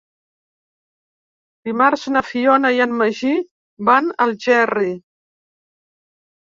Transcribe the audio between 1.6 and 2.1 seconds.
Dimarts